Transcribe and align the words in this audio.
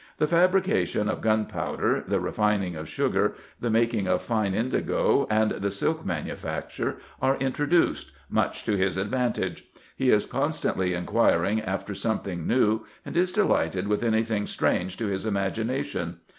The 0.17 0.25
fabrication 0.25 1.07
of 1.07 1.21
gunpowder, 1.21 2.03
the 2.07 2.19
refining 2.19 2.75
of 2.75 2.89
sugar, 2.89 3.35
the 3.59 3.69
making 3.69 4.07
of 4.07 4.23
fine 4.23 4.55
indigo, 4.55 5.27
and 5.29 5.51
the 5.51 5.69
silk 5.69 6.03
manufacture, 6.03 6.95
are 7.21 7.37
introduced, 7.37 8.09
much 8.27 8.65
to 8.65 8.75
his 8.75 8.97
advantage: 8.97 9.65
he 9.95 10.09
is 10.09 10.25
constantly 10.25 10.95
inquiring 10.95 11.61
after 11.61 11.93
something 11.93 12.47
new, 12.47 12.83
and 13.05 13.15
is 13.15 13.31
delighted 13.31 13.87
with 13.87 14.01
any 14.01 14.23
thing 14.23 14.47
strange 14.47 14.97
to 14.97 15.05
his 15.05 15.23
imagination. 15.23 16.17